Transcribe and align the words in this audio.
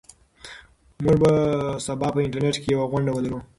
موږ 1.03 1.15
به 1.21 1.31
سبا 1.85 2.07
په 2.13 2.19
انټرنيټ 2.25 2.55
کې 2.61 2.67
یوه 2.75 2.85
غونډه 2.91 3.11
ولرو. 3.13 3.39